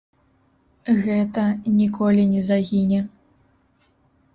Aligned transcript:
Гэта 1.03 1.43
ніколі 1.83 2.27
не 2.35 2.41
загіне. 2.49 3.07